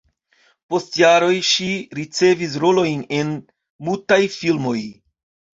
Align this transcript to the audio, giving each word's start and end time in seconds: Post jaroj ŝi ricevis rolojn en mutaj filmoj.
Post 0.73 0.97
jaroj 1.01 1.35
ŝi 1.49 1.67
ricevis 1.99 2.57
rolojn 2.65 3.05
en 3.19 3.37
mutaj 3.91 4.21
filmoj. 4.39 4.79